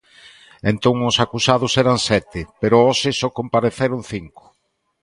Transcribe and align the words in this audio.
Entón 0.71 0.95
os 1.09 1.15
acusados 1.25 1.73
eran 1.83 1.97
sete, 2.09 2.41
pero 2.61 2.75
hoxe 2.87 3.09
só 3.19 3.27
compareceron 3.39 4.01
cinco. 4.11 4.43